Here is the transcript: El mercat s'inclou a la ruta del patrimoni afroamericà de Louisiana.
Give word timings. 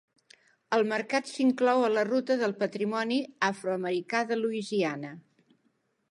El 0.75 0.83
mercat 0.91 1.27
s'inclou 1.31 1.81
a 1.89 1.91
la 1.97 2.05
ruta 2.07 2.37
del 2.43 2.55
patrimoni 2.63 3.19
afroamericà 3.49 4.23
de 4.31 4.39
Louisiana. 4.39 5.13